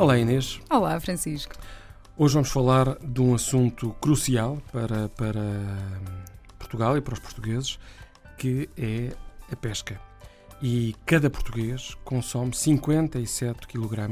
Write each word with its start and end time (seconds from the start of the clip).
Olá 0.00 0.16
Inês. 0.16 0.58
Olá 0.70 0.98
Francisco. 0.98 1.52
Hoje 2.16 2.32
vamos 2.32 2.48
falar 2.48 2.96
de 3.00 3.20
um 3.20 3.34
assunto 3.34 3.94
crucial 4.00 4.56
para, 4.72 5.10
para 5.10 5.42
Portugal 6.58 6.96
e 6.96 7.02
para 7.02 7.12
os 7.12 7.20
portugueses, 7.20 7.78
que 8.38 8.66
é 8.78 9.14
a 9.52 9.56
pesca. 9.56 10.00
E 10.62 10.96
cada 11.04 11.28
português 11.28 11.98
consome 12.02 12.54
57 12.54 13.68
kg 13.68 14.08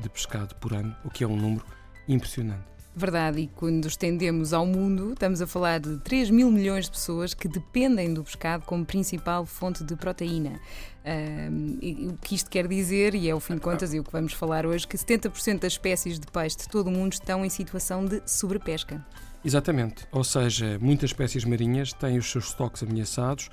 de 0.00 0.08
pescado 0.08 0.54
por 0.54 0.72
ano, 0.72 0.94
o 1.04 1.10
que 1.10 1.24
é 1.24 1.26
um 1.26 1.34
número 1.34 1.66
impressionante. 2.06 2.73
Verdade, 2.96 3.40
e 3.40 3.46
quando 3.48 3.88
estendemos 3.88 4.52
ao 4.52 4.64
mundo, 4.64 5.14
estamos 5.14 5.42
a 5.42 5.48
falar 5.48 5.80
de 5.80 5.98
3 5.98 6.30
mil 6.30 6.48
milhões 6.48 6.84
de 6.84 6.92
pessoas 6.92 7.34
que 7.34 7.48
dependem 7.48 8.14
do 8.14 8.22
pescado 8.22 8.64
como 8.64 8.84
principal 8.84 9.44
fonte 9.44 9.82
de 9.82 9.96
proteína. 9.96 10.60
Um, 11.04 12.10
o 12.10 12.18
que 12.18 12.36
isto 12.36 12.48
quer 12.48 12.68
dizer, 12.68 13.16
e 13.16 13.28
é 13.28 13.34
o 13.34 13.40
fim 13.40 13.54
de 13.54 13.60
contas, 13.60 13.92
e 13.92 13.98
o 13.98 14.04
que 14.04 14.12
vamos 14.12 14.32
falar 14.32 14.64
hoje, 14.64 14.86
que 14.86 14.96
70% 14.96 15.58
das 15.58 15.72
espécies 15.72 16.20
de 16.20 16.26
peixe 16.28 16.56
de 16.56 16.68
todo 16.68 16.86
o 16.86 16.90
mundo 16.92 17.14
estão 17.14 17.44
em 17.44 17.50
situação 17.50 18.04
de 18.04 18.22
sobrepesca. 18.26 19.04
Exatamente, 19.44 20.06
ou 20.12 20.22
seja, 20.22 20.78
muitas 20.80 21.10
espécies 21.10 21.44
marinhas 21.44 21.92
têm 21.92 22.16
os 22.16 22.30
seus 22.30 22.46
estoques 22.46 22.82
ameaçados, 22.84 23.50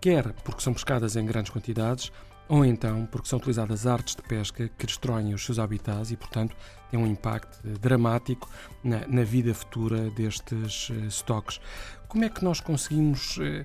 quer 0.00 0.32
porque 0.44 0.62
são 0.62 0.74
pescadas 0.74 1.14
em 1.14 1.24
grandes 1.24 1.52
quantidades, 1.52 2.10
ou 2.50 2.64
então 2.64 3.06
porque 3.06 3.28
são 3.28 3.38
utilizadas 3.38 3.86
artes 3.86 4.16
de 4.16 4.22
pesca 4.22 4.68
que 4.76 4.84
destroem 4.84 5.32
os 5.32 5.44
seus 5.44 5.60
habitats 5.60 6.10
e, 6.10 6.16
portanto, 6.16 6.56
têm 6.90 6.98
um 6.98 7.06
impacto 7.06 7.62
dramático 7.78 8.50
na, 8.82 9.06
na 9.06 9.22
vida 9.22 9.54
futura 9.54 10.10
destes 10.10 10.90
uh, 10.90 11.06
estoques. 11.06 11.60
Como 12.08 12.24
é 12.24 12.28
que 12.28 12.42
nós 12.42 12.60
conseguimos 12.60 13.36
uh, 13.36 13.64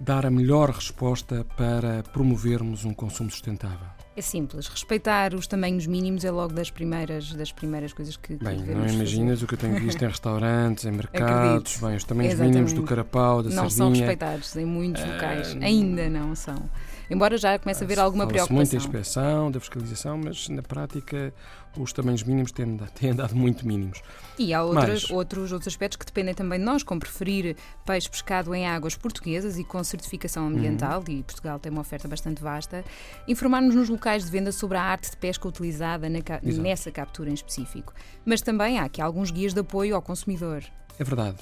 dar 0.00 0.26
a 0.26 0.30
melhor 0.30 0.70
resposta 0.70 1.46
para 1.56 2.02
promovermos 2.12 2.84
um 2.84 2.92
consumo 2.92 3.30
sustentável? 3.30 3.86
É 4.16 4.20
simples, 4.20 4.66
respeitar 4.66 5.34
os 5.34 5.46
tamanhos 5.46 5.86
mínimos 5.86 6.24
é 6.24 6.30
logo 6.30 6.52
das 6.52 6.70
primeiras, 6.70 7.32
das 7.34 7.52
primeiras 7.52 7.92
coisas 7.92 8.16
que, 8.16 8.36
que 8.36 8.44
Bem, 8.44 8.58
não 8.58 8.86
imaginas 8.86 9.40
fazer. 9.40 9.44
o 9.44 9.48
que 9.48 9.54
eu 9.54 9.58
tenho 9.58 9.80
visto 9.80 10.02
em 10.02 10.06
restaurantes, 10.08 10.84
em 10.84 10.92
mercados, 10.92 11.76
bem, 11.78 11.96
os 11.96 12.04
tamanhos 12.04 12.32
Exatamente. 12.34 12.54
mínimos 12.54 12.72
do 12.72 12.82
carapau, 12.82 13.42
da 13.42 13.50
não 13.50 13.68
sardinha. 13.68 13.68
Não 13.68 13.70
são 13.70 13.90
respeitados 13.90 14.56
em 14.56 14.64
muitos 14.64 15.02
uh, 15.02 15.06
locais, 15.06 15.56
ainda 15.60 16.08
não 16.08 16.34
são. 16.34 16.68
Embora 17.10 17.36
já 17.36 17.58
comece 17.58 17.82
a 17.82 17.84
haver 17.84 17.98
alguma 17.98 18.26
preocupação. 18.26 18.56
muito 18.56 18.70
da 18.70 18.76
inspeção, 18.76 19.50
da 19.50 19.60
fiscalização, 19.60 20.18
mas 20.18 20.48
na 20.48 20.62
prática 20.62 21.32
os 21.76 21.92
tamanhos 21.92 22.22
mínimos 22.22 22.52
têm, 22.52 22.76
têm 22.94 23.10
andado 23.10 23.34
muito 23.34 23.66
mínimos. 23.66 24.00
E 24.38 24.54
há 24.54 24.62
outras, 24.62 25.02
mas, 25.02 25.10
outros, 25.10 25.52
outros 25.52 25.68
aspectos 25.68 25.96
que 25.96 26.06
dependem 26.06 26.34
também 26.34 26.58
de 26.58 26.64
nós, 26.64 26.82
como 26.82 27.00
preferir 27.00 27.56
peixe 27.84 28.08
pescado 28.08 28.54
em 28.54 28.66
águas 28.66 28.96
portuguesas 28.96 29.58
e 29.58 29.64
com 29.64 29.82
certificação 29.82 30.46
ambiental, 30.46 31.02
uhum. 31.06 31.14
e 31.14 31.22
Portugal 31.22 31.58
tem 31.58 31.70
uma 31.70 31.80
oferta 31.80 32.06
bastante 32.08 32.42
vasta, 32.42 32.84
informar-nos 33.26 33.74
nos 33.74 33.88
locais 33.88 34.24
de 34.24 34.30
venda 34.30 34.52
sobre 34.52 34.78
a 34.78 34.82
arte 34.82 35.10
de 35.10 35.16
pesca 35.16 35.48
utilizada 35.48 36.08
na, 36.08 36.20
nessa 36.42 36.90
captura 36.90 37.30
em 37.30 37.34
específico. 37.34 37.92
Mas 38.24 38.40
também 38.40 38.78
há 38.78 38.84
aqui 38.84 39.00
alguns 39.00 39.30
guias 39.30 39.52
de 39.52 39.60
apoio 39.60 39.94
ao 39.96 40.02
consumidor. 40.02 40.62
É 40.98 41.04
verdade. 41.04 41.38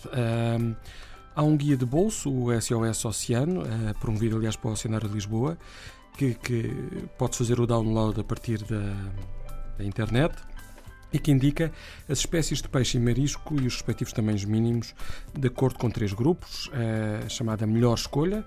Um, 0.58 0.74
Há 1.34 1.42
um 1.42 1.56
guia 1.56 1.78
de 1.78 1.86
bolso, 1.86 2.30
o 2.30 2.60
SOS 2.60 3.06
Oceano, 3.06 3.62
eh, 3.62 3.94
promovido 3.98 4.36
aliás 4.36 4.54
para 4.54 4.68
o 4.68 4.72
Oceanário 4.74 5.08
de 5.08 5.14
Lisboa, 5.14 5.56
que, 6.16 6.34
que 6.34 6.70
fazer 7.30 7.58
o 7.58 7.66
download 7.66 8.20
a 8.20 8.24
partir 8.24 8.62
da, 8.64 8.94
da 9.78 9.84
internet 9.84 10.34
e 11.10 11.18
que 11.18 11.30
indica 11.30 11.72
as 12.06 12.18
espécies 12.18 12.60
de 12.60 12.68
peixe 12.68 12.98
e 12.98 13.00
marisco 13.00 13.54
e 13.54 13.66
os 13.66 13.74
respectivos 13.74 14.12
tamanhos 14.12 14.44
mínimos 14.44 14.94
de 15.32 15.48
acordo 15.48 15.78
com 15.78 15.90
três 15.90 16.12
grupos, 16.12 16.70
a 16.72 17.24
eh, 17.24 17.28
chamada 17.30 17.66
melhor 17.66 17.94
escolha, 17.94 18.44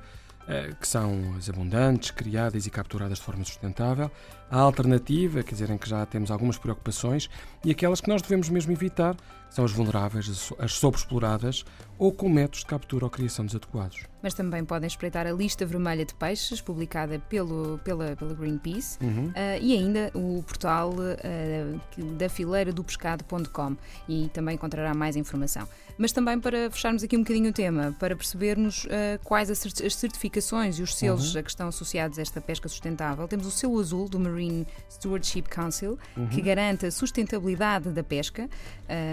que 0.79 0.87
são 0.87 1.35
as 1.37 1.49
abundantes, 1.49 2.11
criadas 2.11 2.67
e 2.67 2.69
capturadas 2.69 3.17
de 3.17 3.23
forma 3.23 3.43
sustentável, 3.43 4.11
a 4.49 4.59
alternativa, 4.59 5.41
quer 5.41 5.53
dizer, 5.53 5.69
em 5.69 5.77
que 5.77 5.89
já 5.89 6.05
temos 6.05 6.29
algumas 6.29 6.57
preocupações, 6.57 7.29
e 7.63 7.71
aquelas 7.71 7.99
que 7.99 8.07
nós 8.07 8.21
devemos 8.21 8.47
mesmo 8.49 8.71
evitar, 8.71 9.15
são 9.49 9.63
as 9.63 9.71
vulneráveis, 9.71 10.53
as 10.59 10.73
sobreexploradas 10.73 11.63
ou 11.97 12.11
com 12.11 12.27
métodos 12.27 12.59
de 12.59 12.65
captura 12.65 13.05
ou 13.05 13.09
criação 13.09 13.45
desadequados. 13.45 14.03
Mas 14.21 14.33
também 14.33 14.65
podem 14.65 14.85
espreitar 14.85 15.25
a 15.25 15.31
lista 15.31 15.65
vermelha 15.65 16.03
de 16.03 16.13
peixes, 16.13 16.59
publicada 16.59 17.19
pelo, 17.19 17.79
pela, 17.83 18.17
pela 18.17 18.33
Greenpeace, 18.33 18.97
uhum. 19.01 19.27
uh, 19.27 19.33
e 19.61 19.73
ainda 19.73 20.11
o 20.13 20.43
portal 20.43 20.91
uh, 20.91 22.13
da 22.17 22.27
fileira 22.27 22.73
do 22.73 22.83
pescado.com, 22.83 23.77
e 24.09 24.29
também 24.33 24.55
encontrará 24.55 24.93
mais 24.93 25.15
informação. 25.15 25.65
Mas 25.97 26.11
também 26.11 26.37
para 26.37 26.69
fecharmos 26.69 27.01
aqui 27.01 27.15
um 27.15 27.21
bocadinho 27.21 27.49
o 27.49 27.53
tema, 27.53 27.95
para 27.97 28.13
percebermos 28.13 28.83
uh, 28.85 29.23
quais 29.23 29.49
as 29.49 29.59
certificações 29.59 30.34
e 30.77 30.81
os 30.81 30.95
selos 30.95 31.35
uhum. 31.35 31.43
que 31.43 31.49
estão 31.49 31.67
associados 31.67 32.19
a 32.19 32.21
esta 32.21 32.41
pesca 32.41 32.67
sustentável, 32.67 33.27
temos 33.27 33.45
o 33.45 33.51
selo 33.51 33.79
azul 33.79 34.07
do 34.09 34.19
Marine 34.19 34.65
Stewardship 34.89 35.43
Council, 35.43 35.97
uhum. 36.15 36.27
que 36.27 36.41
garante 36.41 36.85
a 36.85 36.91
sustentabilidade 36.91 37.89
da 37.89 38.03
pesca. 38.03 38.49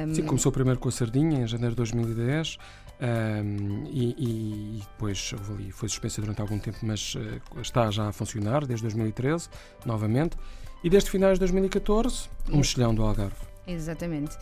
Um... 0.07 0.15
Sim, 0.15 0.23
começou 0.23 0.51
primeiro 0.53 0.79
com 0.81 0.89
a 0.89 0.93
sardinha, 0.93 1.43
em 1.43 1.47
janeiro 1.47 1.73
de 1.73 1.77
2010. 1.77 2.59
Um, 3.03 3.85
e, 3.91 4.15
e, 4.17 4.79
depois 4.79 5.35
ali, 5.53 5.73
foi 5.73 5.89
suspensa 5.89 6.21
durante 6.21 6.41
algum 6.41 6.57
tempo, 6.57 6.79
mas 6.83 7.17
uh, 7.17 7.61
está 7.61 7.91
já 7.91 8.09
a 8.09 8.13
funcionar 8.13 8.65
desde 8.65 8.85
2013, 8.85 9.49
novamente. 9.85 10.37
E 10.85 10.91
desde 10.91 11.11
finais 11.11 11.35
de 11.35 11.41
2014, 11.41 12.29
um 12.49 12.59
mexilhão 12.59 12.95
do 12.95 13.03
Algarve. 13.03 13.35
Exatamente. 13.67 14.37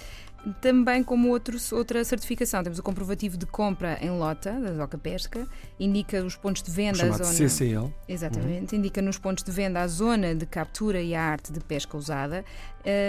Também 0.61 1.03
como 1.03 1.29
outro, 1.29 1.59
outra 1.73 2.03
certificação, 2.05 2.63
temos 2.63 2.79
o 2.79 2.83
comprovativo 2.83 3.37
de 3.37 3.45
compra 3.47 3.99
em 4.01 4.11
lota 4.11 4.53
da 4.53 4.71
Doca 4.71 4.97
Pesca, 4.97 5.47
indica 5.79 6.25
os 6.25 6.35
pontos 6.35 6.63
de 6.63 6.71
venda, 6.71 7.03
a 7.05 7.11
zona. 7.11 7.25
CCL. 7.25 7.93
Exatamente, 8.09 8.75
uhum. 8.75 8.79
indica 8.79 9.03
nos 9.03 9.19
pontos 9.19 9.45
de 9.45 9.51
venda 9.51 9.81
a 9.81 9.87
zona 9.87 10.35
de 10.35 10.47
captura 10.47 11.01
e 11.01 11.15
a 11.15 11.23
arte 11.23 11.53
de 11.53 11.61
pesca 11.61 11.97
usada 11.97 12.45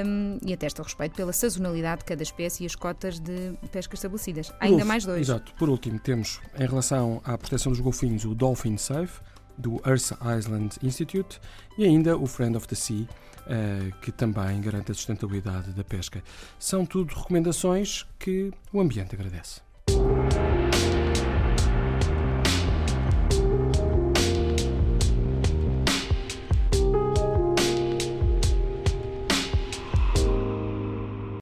um, 0.05 0.37
e 0.45 0.53
atesta 0.53 0.81
o 0.81 0.85
respeito 0.85 1.15
pela 1.15 1.31
sazonalidade 1.31 1.99
de 1.99 2.05
cada 2.05 2.21
espécie 2.21 2.63
e 2.63 2.65
as 2.65 2.75
cotas 2.75 3.19
de 3.19 3.53
pesca 3.71 3.95
estabelecidas. 3.95 4.53
Ainda 4.59 4.83
mais 4.83 5.05
dois. 5.05 5.21
Exato. 5.21 5.53
Por 5.55 5.69
último, 5.69 5.99
temos 5.99 6.41
em 6.59 6.65
relação 6.65 7.21
à 7.23 7.37
proteção 7.37 7.71
dos 7.71 7.79
golfinhos 7.79 8.25
o 8.25 8.35
Dolphin 8.35 8.77
Safe, 8.77 9.21
do 9.57 9.81
Earth 9.85 10.11
Island 10.21 10.77
Institute, 10.83 11.39
e 11.77 11.85
ainda 11.85 12.17
o 12.17 12.27
Friend 12.27 12.55
of 12.57 12.67
the 12.67 12.75
Sea 12.75 13.07
eh, 13.47 13.91
que 14.01 14.11
também 14.11 14.61
garante 14.61 14.91
a 14.91 14.93
sustentabilidade 14.93 15.71
da 15.71 15.83
pesca. 15.83 16.23
São 16.59 16.85
tudo 16.85 17.13
recomendações 17.13 18.05
que 18.19 18.51
o 18.71 18.79
ambiente 18.79 19.15
agradece. 19.15 19.61